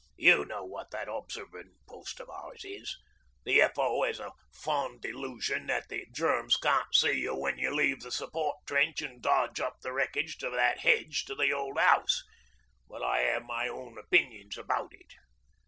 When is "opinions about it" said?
13.99-15.13